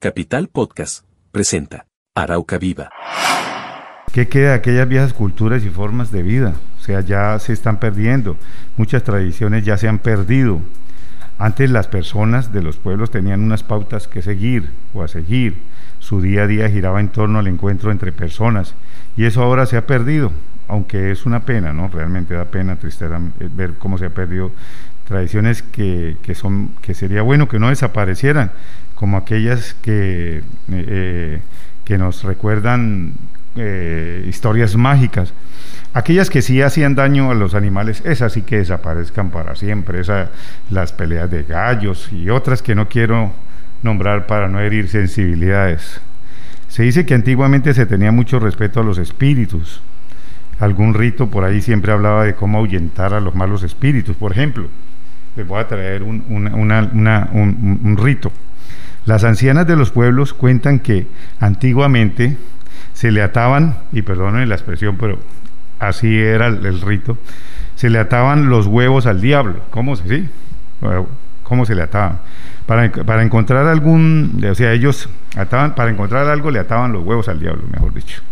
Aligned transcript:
Capital 0.00 0.46
Podcast 0.46 1.04
presenta 1.32 1.88
Arauca 2.14 2.56
Viva. 2.56 2.88
¿Qué 4.12 4.28
queda 4.28 4.50
de 4.50 4.54
aquellas 4.54 4.88
viejas 4.88 5.12
culturas 5.12 5.64
y 5.64 5.70
formas 5.70 6.12
de 6.12 6.22
vida? 6.22 6.54
O 6.78 6.84
sea, 6.84 7.00
ya 7.00 7.36
se 7.40 7.52
están 7.52 7.80
perdiendo. 7.80 8.36
Muchas 8.76 9.02
tradiciones 9.02 9.64
ya 9.64 9.76
se 9.76 9.88
han 9.88 9.98
perdido. 9.98 10.60
Antes 11.36 11.72
las 11.72 11.88
personas 11.88 12.52
de 12.52 12.62
los 12.62 12.76
pueblos 12.76 13.10
tenían 13.10 13.42
unas 13.42 13.64
pautas 13.64 14.06
que 14.06 14.22
seguir 14.22 14.70
o 14.94 15.02
a 15.02 15.08
seguir. 15.08 15.56
Su 15.98 16.20
día 16.20 16.44
a 16.44 16.46
día 16.46 16.70
giraba 16.70 17.00
en 17.00 17.08
torno 17.08 17.40
al 17.40 17.48
encuentro 17.48 17.90
entre 17.90 18.12
personas 18.12 18.76
y 19.16 19.24
eso 19.24 19.42
ahora 19.42 19.66
se 19.66 19.76
ha 19.76 19.88
perdido, 19.88 20.30
aunque 20.68 21.10
es 21.10 21.26
una 21.26 21.40
pena, 21.40 21.72
¿no? 21.72 21.88
Realmente 21.88 22.34
da 22.34 22.44
pena, 22.44 22.76
tristeza 22.76 23.20
eh, 23.40 23.48
ver 23.52 23.74
cómo 23.78 23.98
se 23.98 24.06
ha 24.06 24.10
perdido 24.10 24.52
tradiciones 25.08 25.62
que, 25.62 26.16
son, 26.34 26.72
que 26.82 26.92
sería 26.92 27.22
bueno 27.22 27.48
que 27.48 27.58
no 27.58 27.70
desaparecieran, 27.70 28.52
como 28.94 29.16
aquellas 29.16 29.74
que, 29.80 30.42
eh, 30.70 31.40
que 31.84 31.98
nos 31.98 32.24
recuerdan 32.24 33.14
eh, 33.56 34.26
historias 34.28 34.76
mágicas. 34.76 35.32
Aquellas 35.94 36.28
que 36.28 36.42
sí 36.42 36.60
hacían 36.60 36.94
daño 36.94 37.30
a 37.30 37.34
los 37.34 37.54
animales, 37.54 38.02
esas 38.04 38.34
sí 38.34 38.42
que 38.42 38.58
desaparezcan 38.58 39.30
para 39.30 39.56
siempre, 39.56 40.00
esas, 40.00 40.28
las 40.68 40.92
peleas 40.92 41.30
de 41.30 41.42
gallos 41.42 42.12
y 42.12 42.28
otras 42.28 42.60
que 42.60 42.74
no 42.74 42.88
quiero 42.88 43.32
nombrar 43.82 44.26
para 44.26 44.48
no 44.48 44.60
herir 44.60 44.88
sensibilidades. 44.88 46.02
Se 46.68 46.82
dice 46.82 47.06
que 47.06 47.14
antiguamente 47.14 47.72
se 47.72 47.86
tenía 47.86 48.12
mucho 48.12 48.38
respeto 48.38 48.80
a 48.80 48.84
los 48.84 48.98
espíritus. 48.98 49.80
Algún 50.60 50.92
rito 50.92 51.30
por 51.30 51.44
ahí 51.44 51.62
siempre 51.62 51.92
hablaba 51.92 52.24
de 52.24 52.34
cómo 52.34 52.58
ahuyentar 52.58 53.14
a 53.14 53.20
los 53.20 53.34
malos 53.34 53.62
espíritus. 53.62 54.16
Por 54.16 54.32
ejemplo, 54.32 54.68
les 55.38 55.46
voy 55.46 55.60
a 55.60 55.68
traer 55.68 56.02
un, 56.02 56.24
un, 56.28 57.96
rito. 57.96 58.32
Las 59.04 59.22
ancianas 59.22 59.66
de 59.68 59.76
los 59.76 59.92
pueblos 59.92 60.34
cuentan 60.34 60.80
que 60.80 61.06
antiguamente 61.38 62.36
se 62.92 63.12
le 63.12 63.22
ataban, 63.22 63.76
y 63.92 64.02
perdonen 64.02 64.48
la 64.48 64.56
expresión, 64.56 64.96
pero 64.98 65.20
así 65.78 66.18
era 66.18 66.48
el, 66.48 66.80
rito, 66.80 67.16
se 67.76 67.88
le 67.88 68.00
ataban 68.00 68.50
los 68.50 68.66
huevos 68.66 69.06
al 69.06 69.20
diablo. 69.20 69.60
¿Cómo 69.70 69.94
se 69.94 70.08
sí? 70.08 70.28
¿Cómo 71.44 71.64
se 71.64 71.76
le 71.76 71.82
ataban? 71.82 72.18
Para, 72.66 72.90
para, 72.90 73.22
encontrar 73.22 73.66
algún, 73.66 74.44
o 74.44 74.54
sea, 74.56 74.72
ellos 74.72 75.08
ataban, 75.36 75.76
para 75.76 75.90
encontrar 75.90 76.26
algo 76.26 76.50
le 76.50 76.58
ataban 76.58 76.92
los 76.92 77.04
huevos 77.04 77.28
al 77.28 77.38
diablo, 77.38 77.62
mejor 77.72 77.94
dicho, 77.94 78.22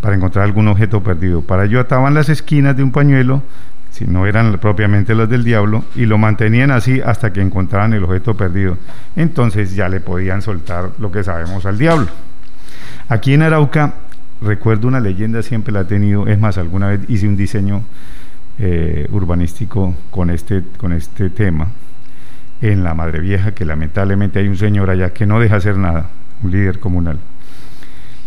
para 0.00 0.14
encontrar 0.14 0.44
algún 0.44 0.68
objeto 0.68 1.02
perdido. 1.02 1.42
Para 1.42 1.64
ello 1.64 1.80
ataban 1.80 2.14
las 2.14 2.28
esquinas 2.28 2.76
de 2.76 2.84
un 2.84 2.92
pañuelo 2.92 3.42
si 3.90 4.06
no 4.06 4.26
eran 4.26 4.58
propiamente 4.58 5.14
las 5.14 5.28
del 5.28 5.44
diablo, 5.44 5.84
y 5.94 6.06
lo 6.06 6.18
mantenían 6.18 6.70
así 6.70 7.00
hasta 7.00 7.32
que 7.32 7.40
encontraran 7.40 7.92
el 7.92 8.04
objeto 8.04 8.36
perdido. 8.36 8.78
Entonces 9.16 9.74
ya 9.74 9.88
le 9.88 10.00
podían 10.00 10.42
soltar 10.42 10.90
lo 10.98 11.10
que 11.10 11.24
sabemos 11.24 11.66
al 11.66 11.78
diablo. 11.78 12.06
Aquí 13.08 13.34
en 13.34 13.42
Arauca, 13.42 13.94
recuerdo 14.40 14.88
una 14.88 15.00
leyenda, 15.00 15.42
siempre 15.42 15.72
la 15.72 15.80
he 15.80 15.84
tenido, 15.84 16.26
es 16.26 16.38
más, 16.38 16.58
alguna 16.58 16.88
vez 16.88 17.00
hice 17.08 17.28
un 17.28 17.36
diseño 17.36 17.82
eh, 18.58 19.08
urbanístico 19.10 19.94
con 20.10 20.30
este, 20.30 20.62
con 20.76 20.92
este 20.92 21.30
tema, 21.30 21.68
en 22.60 22.84
la 22.84 22.94
Madre 22.94 23.20
Vieja, 23.20 23.52
que 23.52 23.64
lamentablemente 23.64 24.38
hay 24.38 24.48
un 24.48 24.56
señor 24.56 24.90
allá 24.90 25.10
que 25.10 25.26
no 25.26 25.40
deja 25.40 25.56
hacer 25.56 25.76
nada, 25.76 26.10
un 26.42 26.50
líder 26.50 26.78
comunal, 26.78 27.18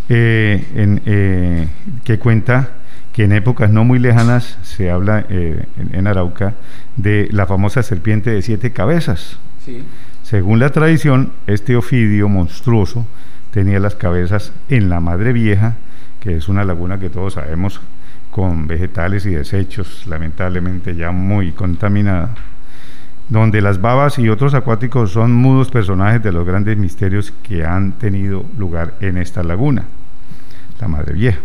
eh, 0.09 0.65
eh, 1.05 1.67
que 2.03 2.19
cuenta 2.19 2.69
que 3.13 3.23
en 3.23 3.31
épocas 3.31 3.69
no 3.69 3.85
muy 3.85 3.99
lejanas 3.99 4.57
se 4.63 4.89
habla 4.89 5.25
eh, 5.29 5.65
en, 5.91 6.07
Arauca 6.07 6.55
de 6.97 7.29
la 7.31 7.45
famosa 7.45 7.83
serpiente 7.83 8.31
de 8.31 8.41
siete 8.41 8.71
cabezas. 8.71 9.37
Según 10.23 10.59
la 10.59 10.69
tradición, 10.69 11.31
este 11.47 11.75
ofidio 11.75 12.27
monstruoso 12.27 13.05
tenía 13.51 13.79
las 13.79 13.95
cabezas 13.95 14.51
en 14.67 14.89
la 14.89 14.99
Madre 14.99 15.31
Vieja, 15.31 15.75
que 16.19 16.35
es 16.35 16.49
una 16.49 16.65
laguna 16.65 16.99
que 16.99 17.09
todos 17.09 17.35
sabemos 17.35 17.79
con 18.31 18.65
vegetales 18.65 19.27
y 19.27 19.29
desechos, 19.29 20.07
lamentablemente 20.07 20.95
ya 20.95 21.11
muy 21.11 21.51
contaminada, 21.51 22.33
donde 23.29 23.61
las 23.61 23.79
babas 23.79 24.17
y 24.17 24.27
otros 24.27 24.55
acuáticos 24.55 25.11
son 25.11 25.33
mudos 25.33 25.69
personajes 25.69 26.23
de 26.23 26.31
los 26.31 26.45
grandes 26.47 26.77
misterios 26.77 27.31
que 27.43 27.63
han 27.63 27.93
tenido 27.93 28.43
lugar 28.57 28.95
en 29.01 29.17
esta 29.17 29.43
laguna, 29.43 29.85
la 30.81 30.87
Madre 30.87 31.13
Vieja. 31.13 31.39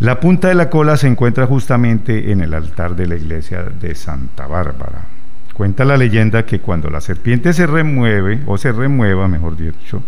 La 0.00 0.18
punta 0.18 0.48
de 0.48 0.54
la 0.54 0.70
cola 0.70 0.96
se 0.96 1.08
encuentra 1.08 1.46
justamente 1.46 2.32
en 2.32 2.40
el 2.40 2.54
altar 2.54 2.96
de 2.96 3.06
la 3.06 3.16
iglesia 3.16 3.64
de 3.64 3.94
Santa 3.94 4.46
Bárbara. 4.46 5.04
Cuenta 5.52 5.84
la 5.84 5.98
leyenda 5.98 6.46
que 6.46 6.60
cuando 6.60 6.88
la 6.88 7.02
serpiente 7.02 7.52
se 7.52 7.66
remueve, 7.66 8.40
o 8.46 8.56
se 8.56 8.72
remueva, 8.72 9.28
mejor 9.28 9.58
dicho, 9.58 10.02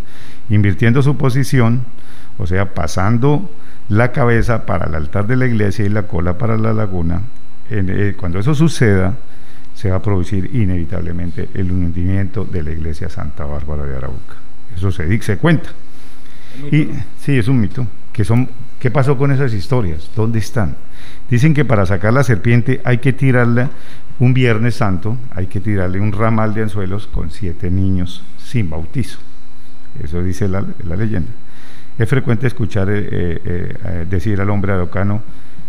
invirtiendo 0.49 1.03
su 1.03 1.19
posición, 1.19 1.85
o 2.39 2.47
sea, 2.47 2.73
pasando 2.73 3.51
la 3.91 4.13
cabeza 4.13 4.65
para 4.65 4.87
el 4.87 4.95
altar 4.95 5.27
de 5.27 5.37
la 5.37 5.45
iglesia 5.45 5.85
y 5.85 5.91
la 5.91 6.05
cola 6.05 6.39
para 6.39 6.57
la 6.57 6.73
laguna, 6.73 7.21
eh, 7.69 8.15
cuando 8.19 8.39
eso 8.39 8.55
suceda, 8.55 9.15
se 9.75 9.91
va 9.91 9.97
a 9.97 10.03
producir 10.03 10.49
inevitablemente 10.55 11.51
el 11.53 11.71
hundimiento 11.71 12.47
de 12.47 12.63
la 12.63 12.71
iglesia 12.71 13.11
Santa 13.11 13.45
Bárbara 13.45 13.85
de 13.85 13.95
Arauca. 13.95 14.37
Eso 14.75 14.91
se, 14.91 15.21
se 15.21 15.37
cuenta. 15.37 15.69
Y, 16.71 16.89
sí, 17.21 17.37
es 17.37 17.47
un 17.49 17.61
mito, 17.61 17.87
que 18.13 18.25
son 18.25 18.49
¿Qué 18.83 18.91
pasó 18.91 19.17
con 19.17 19.31
esas 19.31 19.55
historias? 19.55 20.11
¿Dónde 20.17 20.41
están? 20.41 20.75
Dicen 21.31 21.55
que 21.55 21.65
para 21.65 21.87
sacar 21.87 22.13
la 22.13 22.25
serpiente 22.25 22.81
hay 22.85 22.99
que 22.99 23.13
tirarla 23.13 23.71
un 24.19 24.35
Viernes 24.35 24.75
Santo, 24.75 25.19
hay 25.37 25.47
que 25.47 25.61
tirarle 25.61 26.01
un 26.01 26.11
ramal 26.11 26.53
de 26.53 26.63
anzuelos 26.63 27.07
con 27.07 27.31
siete 27.31 27.71
niños 27.71 28.25
sin 28.45 28.69
bautizo. 28.69 29.21
Eso 30.03 30.21
dice 30.21 30.49
la, 30.49 30.65
leyenda. 30.97 31.31
Es 31.97 32.09
frecuente 32.09 32.49
escuchar 32.49 32.91
eh, 32.91 33.07
eh, 33.07 33.39
eh, 33.85 34.07
decir 34.11 34.41
al 34.41 34.51
hombre 34.51 34.73
araucano, 34.73 35.23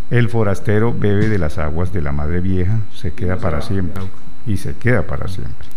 el 0.09 0.27
forastero 0.27 0.91
bebe 0.91 1.29
de 1.29 1.37
las 1.37 1.59
aguas 1.59 1.93
de 1.93 2.01
la 2.01 2.13
madre 2.13 2.41
vieja, 2.41 2.79
se 2.95 3.11
queda 3.11 3.37
para 3.37 3.61
siempre. 3.61 4.05
Y 4.47 4.57
se 4.57 4.73
queda 4.73 5.03
para 5.03 5.27
siempre. 5.27 5.67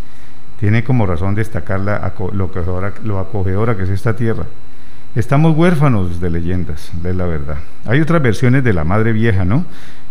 Tiene 0.59 0.82
como 0.84 1.05
razón 1.05 1.34
destacar 1.34 1.81
lo 1.81 3.19
acogedora 3.19 3.76
que 3.76 3.82
es 3.82 3.91
esta 3.91 4.16
tierra 4.16 4.47
Estamos 5.16 5.56
huérfanos 5.56 6.21
de 6.21 6.28
leyendas, 6.28 6.91
de 7.03 7.15
la 7.15 7.25
verdad. 7.25 7.56
Hay 7.87 8.03
otras 8.03 8.21
versiones 8.21 8.62
de 8.62 8.75
la 8.75 8.84
Madre 8.84 9.15
Vieja, 9.15 9.47
¿no? 9.47 9.65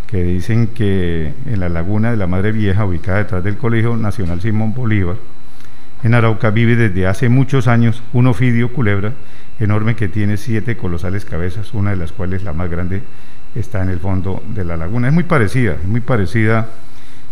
Que 0.08 0.24
dicen 0.24 0.66
que 0.66 1.32
en 1.46 1.60
la 1.60 1.70
laguna 1.70 2.10
de 2.10 2.18
la 2.18 2.26
Madre 2.26 2.52
Vieja, 2.52 2.86
ubicada 2.86 3.20
detrás 3.20 3.44
del 3.44 3.56
Colegio 3.56 3.96
Nacional 3.98 4.42
Simón 4.42 4.74
Bolívar, 4.74 5.18
en 6.02 6.16
Arauca 6.16 6.50
vive 6.50 6.76
desde 6.76 7.06
hace 7.06 7.30
muchos 7.30 7.68
años 7.68 8.02
un 8.14 8.26
ofidio 8.26 8.74
culebra 8.74 9.14
enorme 9.60 9.96
que 9.96 10.08
tiene 10.08 10.38
siete 10.38 10.76
colosales 10.76 11.24
cabezas, 11.24 11.76
una 11.76 11.92
de 11.92 11.98
las 11.98 12.12
cuales, 12.12 12.42
la 12.42 12.54
más 12.54 12.72
grande, 12.72 13.04
está 13.54 13.84
en 13.84 13.90
el 13.90 14.00
fondo 14.00 14.42
de 14.56 14.66
la 14.66 14.76
laguna. 14.76 15.10
Es 15.10 15.14
muy 15.14 15.26
parecida, 15.26 15.74
es 15.74 15.88
muy 15.88 16.02
parecida 16.02 16.68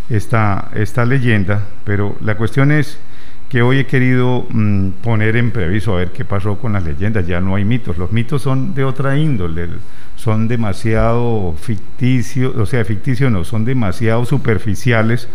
esta, 0.08 0.68
esta 0.76 1.04
leyenda, 1.04 1.64
pero 1.82 2.16
la 2.20 2.36
cuestión 2.36 2.70
es 2.70 3.00
que 3.48 3.62
hoy 3.62 3.78
he 3.78 3.86
querido 3.86 4.46
mm, 4.50 4.88
poner 5.02 5.36
en 5.36 5.50
previso 5.50 5.94
a 5.94 5.98
ver 5.98 6.12
qué 6.12 6.24
pasó 6.24 6.58
con 6.58 6.72
las 6.72 6.84
leyendas. 6.84 7.26
Ya 7.26 7.40
no 7.40 7.54
hay 7.54 7.64
mitos, 7.64 7.98
los 7.98 8.12
mitos 8.12 8.42
son 8.42 8.74
de 8.74 8.84
otra 8.84 9.16
índole, 9.16 9.68
son 10.16 10.48
demasiado 10.48 11.54
ficticios, 11.60 12.56
o 12.56 12.66
sea, 12.66 12.84
ficticios 12.84 13.30
no, 13.30 13.44
son 13.44 13.64
demasiado 13.64 14.24
superficiales 14.24 15.28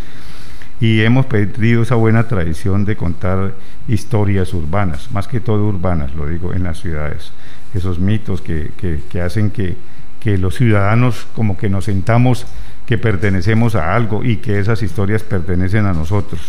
y 0.82 1.02
hemos 1.02 1.26
perdido 1.26 1.84
esa 1.84 1.96
buena 1.96 2.28
tradición 2.28 2.86
de 2.86 2.96
contar 2.96 3.54
historias 3.88 4.54
urbanas, 4.54 5.12
más 5.12 5.28
que 5.28 5.40
todo 5.40 5.66
urbanas, 5.66 6.16
lo 6.16 6.28
digo, 6.28 6.54
en 6.54 6.64
las 6.64 6.80
ciudades. 6.80 7.32
Esos 7.74 8.00
mitos 8.00 8.42
que, 8.42 8.72
que 9.10 9.22
hacen 9.22 9.52
que, 9.52 9.76
que 10.20 10.38
los 10.38 10.56
ciudadanos 10.56 11.28
como 11.36 11.58
que 11.58 11.70
nos 11.70 11.86
sentamos 11.86 12.46
que 12.86 12.98
pertenecemos 12.98 13.76
a 13.76 13.96
algo 13.96 14.24
y 14.24 14.38
que 14.38 14.60
esas 14.60 14.82
historias 14.82 15.24
pertenecen 15.24 15.86
a 15.86 15.94
nosotros. 15.94 16.42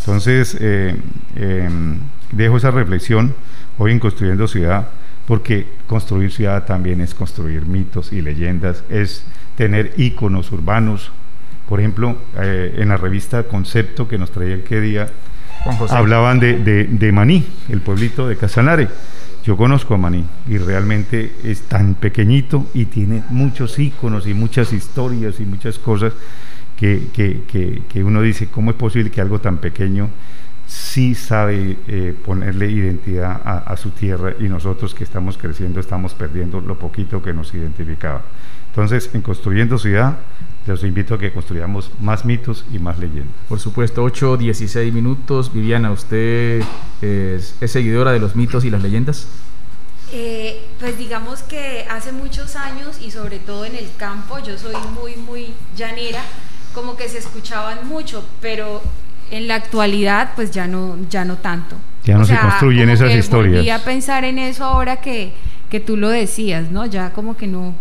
Entonces, 0.00 0.56
eh, 0.58 0.96
em, 1.36 1.98
dejo 2.32 2.56
esa 2.56 2.70
reflexión 2.70 3.34
hoy 3.78 3.92
en 3.92 3.98
Construyendo 3.98 4.48
Ciudad, 4.48 4.88
porque 5.26 5.66
construir 5.86 6.32
ciudad 6.32 6.64
también 6.64 7.00
es 7.00 7.14
construir 7.14 7.66
mitos 7.66 8.12
y 8.12 8.22
leyendas, 8.22 8.82
es 8.88 9.24
tener 9.56 9.92
íconos 9.96 10.50
urbanos. 10.52 11.12
Por 11.68 11.80
ejemplo, 11.80 12.16
eh, 12.40 12.76
en 12.78 12.88
la 12.88 12.96
revista 12.96 13.44
Concepto 13.44 14.08
que 14.08 14.18
nos 14.18 14.30
traía 14.32 14.54
el 14.54 14.82
día, 14.82 15.06
hablaban 15.90 16.40
de, 16.40 16.86
de, 16.88 17.12
Maní, 17.12 17.46
el 17.68 17.80
pueblito 17.80 18.26
de 18.26 18.36
Casanare. 18.36 18.88
Yo 19.44 19.56
conozco 19.56 19.94
a 19.94 19.98
Maní 19.98 20.24
y 20.48 20.58
realmente 20.58 21.32
es 21.44 21.62
tan 21.62 21.94
pequeñito 21.94 22.66
y 22.74 22.86
tiene 22.86 23.22
muchos 23.28 23.78
íconos 23.78 24.26
y 24.26 24.34
muchas 24.34 24.72
historias 24.72 25.40
y 25.40 25.44
muchas 25.44 25.78
cosas 25.78 26.14
que, 26.80 28.02
uno 28.02 28.22
dice, 28.22 28.48
¿cómo 28.48 28.70
es 28.70 28.76
posible 28.76 29.10
que 29.10 29.20
algo 29.20 29.40
tan 29.40 29.58
pequeño 29.58 30.08
sí 30.66 31.14
sabe 31.14 31.76
eh, 31.88 32.14
ponerle 32.24 32.70
identidad 32.70 33.40
a, 33.44 33.76
su 33.76 33.90
tierra 33.90 34.34
y 34.38 34.44
nosotros 34.44 34.94
que 34.94 35.04
estamos 35.04 35.36
creciendo 35.36 35.80
estamos 35.80 36.14
perdiendo 36.14 36.60
lo 36.60 36.78
poquito 36.78 37.22
que 37.22 37.34
nos 37.34 37.52
identificaba? 37.52 38.22
Entonces, 38.68 39.10
en 39.12 39.20
Construyendo 39.20 39.78
Ciudad, 39.78 40.18
los 40.66 40.84
invito 40.84 41.14
a 41.14 41.18
que 41.18 41.32
construyamos 41.32 41.90
más 42.00 42.24
mitos 42.24 42.64
y 42.72 42.78
más 42.78 42.98
leyendas. 42.98 43.34
Por 43.48 43.58
supuesto, 43.58 44.02
8, 44.04 44.36
16 44.36 44.94
minutos. 44.94 45.52
Viviana, 45.52 45.90
¿usted 45.90 46.62
es, 47.02 47.56
es 47.60 47.70
seguidora 47.70 48.12
de 48.12 48.20
los 48.20 48.36
mitos 48.36 48.64
y 48.64 48.70
las 48.70 48.80
leyendas? 48.82 49.26
Eh, 50.12 50.66
pues 50.80 50.98
digamos 50.98 51.42
que 51.42 51.86
hace 51.88 52.10
muchos 52.10 52.56
años 52.56 52.98
y 53.00 53.12
sobre 53.12 53.38
todo 53.38 53.64
en 53.64 53.76
el 53.76 53.88
campo, 53.96 54.40
yo 54.40 54.58
soy 54.58 54.74
muy, 54.92 55.14
muy 55.14 55.54
llanera, 55.76 56.24
como 56.74 56.96
que 56.96 57.08
se 57.08 57.18
escuchaban 57.18 57.88
mucho, 57.88 58.24
pero 58.40 58.82
en 59.30 59.48
la 59.48 59.56
actualidad 59.56 60.30
pues 60.34 60.50
ya 60.50 60.66
no, 60.66 60.96
ya 61.08 61.24
no 61.24 61.36
tanto. 61.36 61.76
Ya 62.04 62.16
no 62.16 62.24
se 62.24 62.36
construyen 62.36 62.84
como 62.84 62.94
esas 62.94 63.08
que 63.08 63.18
historias. 63.18 63.56
Volví 63.56 63.70
a 63.70 63.84
pensar 63.84 64.24
en 64.24 64.38
eso 64.38 64.64
ahora 64.64 64.96
que, 64.96 65.32
que 65.68 65.80
tú 65.80 65.96
lo 65.96 66.08
decías, 66.08 66.70
¿no? 66.70 66.86
Ya 66.86 67.10
como 67.10 67.36
que 67.36 67.46
no, 67.46 67.74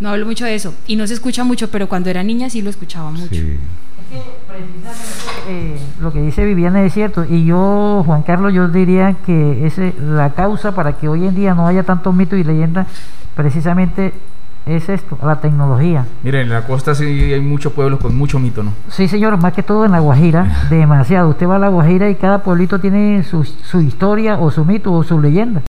no 0.00 0.10
hablo 0.10 0.26
mucho 0.26 0.44
de 0.44 0.54
eso. 0.54 0.74
Y 0.86 0.96
no 0.96 1.06
se 1.06 1.14
escucha 1.14 1.44
mucho, 1.44 1.70
pero 1.70 1.88
cuando 1.88 2.10
era 2.10 2.22
niña 2.22 2.48
sí 2.50 2.62
lo 2.62 2.70
escuchaba 2.70 3.10
mucho. 3.10 3.34
Sí. 3.34 3.58
Eh, 5.48 5.78
lo 6.00 6.12
que 6.12 6.20
dice 6.20 6.44
Viviana 6.44 6.84
es 6.84 6.94
cierto 6.94 7.24
y 7.28 7.44
yo 7.44 8.02
Juan 8.06 8.22
Carlos 8.22 8.54
yo 8.54 8.68
diría 8.68 9.16
que 9.26 9.66
es 9.66 9.78
la 9.98 10.30
causa 10.34 10.72
para 10.72 10.92
que 10.94 11.08
hoy 11.08 11.26
en 11.26 11.34
día 11.34 11.54
no 11.54 11.66
haya 11.66 11.82
tantos 11.82 12.14
mitos 12.14 12.38
y 12.38 12.44
leyendas 12.44 12.86
precisamente 13.34 14.12
es 14.66 14.88
esto, 14.88 15.18
la 15.22 15.40
tecnología. 15.40 16.06
Miren, 16.22 16.42
en 16.42 16.50
la 16.50 16.66
costa 16.66 16.94
sí 16.94 17.04
hay 17.04 17.40
muchos 17.40 17.72
pueblos 17.72 18.00
con 18.00 18.16
mucho 18.16 18.38
mito, 18.38 18.62
¿no? 18.62 18.72
Sí, 18.88 19.08
señor, 19.08 19.36
más 19.40 19.52
que 19.52 19.62
todo 19.62 19.84
en 19.84 19.92
La 19.92 20.00
Guajira, 20.00 20.66
demasiado. 20.70 21.28
Usted 21.28 21.46
va 21.46 21.56
a 21.56 21.58
La 21.58 21.68
Guajira 21.68 22.08
y 22.08 22.14
cada 22.14 22.38
pueblito 22.38 22.78
tiene 22.78 23.22
su, 23.24 23.44
su 23.44 23.80
historia 23.80 24.38
o 24.38 24.50
su 24.50 24.64
mito 24.64 24.92
o 24.92 25.02
su 25.02 25.20
leyenda. 25.20 25.62